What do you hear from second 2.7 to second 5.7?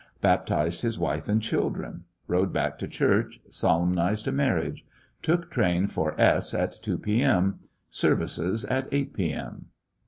to church, solemnized a marriage. Took